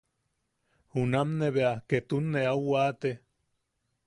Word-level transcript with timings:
Junam 0.95 1.29
ne 1.41 1.47
bea 1.55 1.71
ketun 1.89 2.25
ne 2.33 2.41
au 2.51 2.61
waate. 2.71 3.11